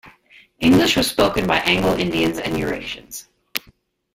English 0.59 0.97
was 0.97 1.11
spoken 1.11 1.45
by 1.45 1.57
Anglo-Indians 1.59 2.39
and 2.39 2.55
Eurasians. 2.57 3.27